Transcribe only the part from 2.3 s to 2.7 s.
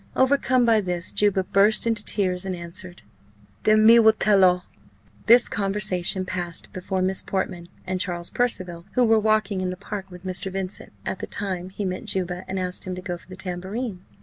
and